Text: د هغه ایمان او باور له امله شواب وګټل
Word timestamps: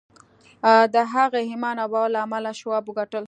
د 0.93 0.95
هغه 1.13 1.39
ایمان 1.49 1.75
او 1.83 1.87
باور 1.93 2.09
له 2.13 2.19
امله 2.25 2.51
شواب 2.59 2.83
وګټل 2.85 3.19